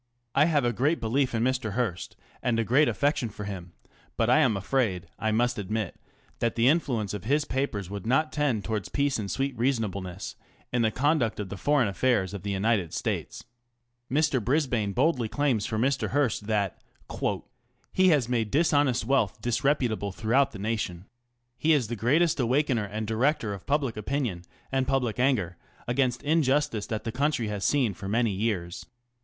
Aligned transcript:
I 0.33 0.45
have 0.45 0.65
a 0.65 0.73
great 0.73 0.99
belief 0.99 1.35
in 1.35 1.43
Mr. 1.43 1.73
Hearst, 1.73 2.15
and 2.41 2.57
a 2.57 2.63
great 2.63 2.87
affection 2.87 3.29
for 3.29 3.43
him, 3.43 3.73
but 4.17 4.31
I 4.31 4.39
am 4.39 4.57
afraid 4.57 5.05
I 5.19 5.31
must 5.31 5.59
admit 5.59 5.93
that 6.39 6.55
the 6.55 6.67
influence 6.67 7.13
of 7.13 7.25
his 7.25 7.45
papers 7.45 7.87
would 7.91 8.07
not 8.07 8.31
tend 8.31 8.63
toward 8.65 8.91
peace 8.93 9.19
and 9.19 9.29
sweet 9.29 9.55
reasonableness 9.55 10.35
in 10.73 10.81
the 10.81 10.89
conduct 10.89 11.39
of 11.39 11.49
the 11.49 11.55
fore'gn 11.55 11.87
affairs 11.87 12.33
of 12.33 12.41
the 12.41 12.49
United 12.49 12.95
States. 12.95 13.43
Mr. 14.09 14.43
Brisbane 14.43 14.91
boldly 14.91 15.29
claims 15.29 15.67
for 15.67 15.77
Mr. 15.77 16.09
Hearst 16.09 16.47
that 16.47 16.81
ŌĆö 17.07 17.43
he 17.93 18.07
lias 18.07 18.27
made 18.27 18.49
dishonest 18.49 19.05
wealth 19.05 19.39
disreputable 19.39 20.11
throughout 20.11 20.49
the 20.51 20.57
nation. 20.57 21.05
He 21.59 21.73
is 21.73 21.89
the 21.89 21.95
greatest 21.95 22.39
awakener 22.39 22.85
and 22.85 23.05
director 23.05 23.53
of 23.53 23.67
public 23.67 23.95
opinion 23.95 24.45
and 24.71 24.87
public 24.87 25.19
anger 25.19 25.57
against 25.87 26.23
inju 26.23 26.71
tice 26.71 26.87
thai 26.87 26.97
the 26.97 27.11
country 27.11 27.49
has 27.49 27.63
seen 27.63 27.93
for 27.93 28.07
many 28.09 28.31
years. 28.31 28.87